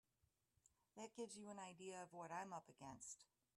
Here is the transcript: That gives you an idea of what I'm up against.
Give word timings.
That 0.97 1.13
gives 1.13 1.37
you 1.37 1.49
an 1.51 1.59
idea 1.59 2.01
of 2.01 2.11
what 2.11 2.31
I'm 2.31 2.53
up 2.53 2.67
against. 2.67 3.25